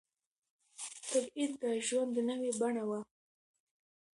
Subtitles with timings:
[1.09, 2.99] تبعيد د ژوند نوې بڼه وه.